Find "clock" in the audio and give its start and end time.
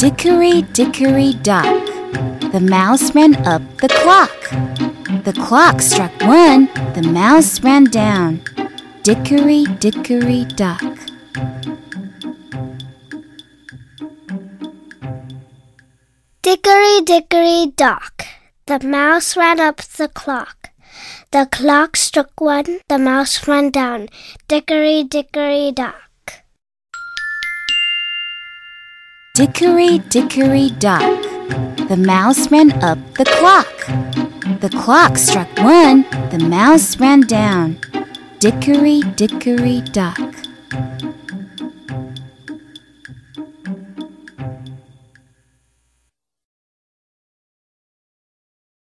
3.88-4.48, 5.34-5.82, 20.08-20.70, 21.52-21.98, 33.24-33.74, 34.68-35.16